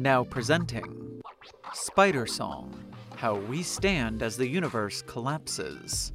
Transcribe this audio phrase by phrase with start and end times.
[0.00, 1.20] Now presenting
[1.74, 2.72] Spider Song
[3.16, 6.12] How We Stand as the Universe Collapses.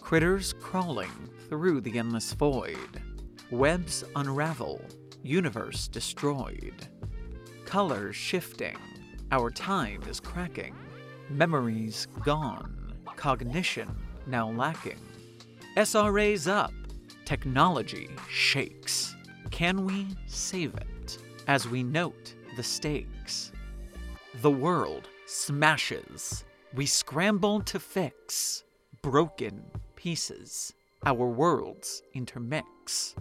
[0.00, 3.02] Critters crawling through the endless void.
[3.50, 4.80] Webs unravel,
[5.22, 6.88] universe destroyed.
[7.66, 8.78] Colors shifting,
[9.30, 10.74] our time is cracking.
[11.28, 13.94] Memories gone, cognition
[14.26, 15.06] now lacking.
[15.76, 16.72] SRA's up,
[17.26, 19.14] technology shakes.
[19.50, 23.52] Can we save it as we note the stakes?
[24.42, 26.44] The world smashes.
[26.74, 28.64] We scramble to fix
[29.02, 29.62] broken
[29.94, 30.72] pieces.
[31.04, 33.14] Our worlds intermix.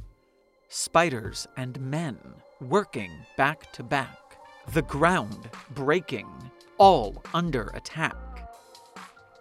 [0.69, 2.17] Spiders and men
[2.61, 4.37] working back to back.
[4.73, 6.27] The ground breaking,
[6.77, 8.15] all under attack.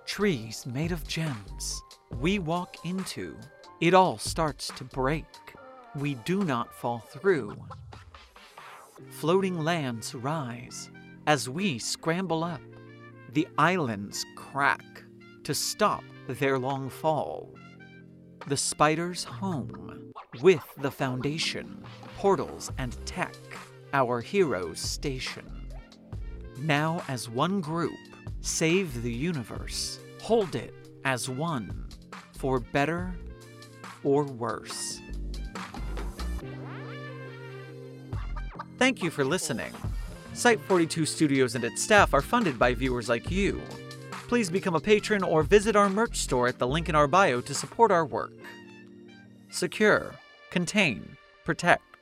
[0.05, 1.83] Trees made of gems
[2.21, 3.37] we walk into,
[3.81, 5.25] it all starts to break.
[5.97, 7.57] We do not fall through.
[9.11, 10.91] Floating lands rise
[11.27, 12.61] as we scramble up.
[13.33, 15.03] The islands crack
[15.45, 17.55] to stop their long fall.
[18.47, 21.83] The spider's home with the foundation,
[22.19, 23.37] portals and tech,
[23.93, 25.69] our heroes station.
[26.59, 27.99] Now, as one group,
[28.41, 31.89] save the universe, hold it as one,
[32.39, 33.15] for better
[34.03, 35.01] or worse.
[38.85, 39.73] Thank you for listening.
[40.35, 43.63] Site 42 Studios and its staff are funded by viewers like you.
[44.29, 47.41] Please become a patron or visit our merch store at the link in our bio
[47.41, 48.35] to support our work.
[49.49, 50.15] Secure,
[50.51, 51.94] contain, protect.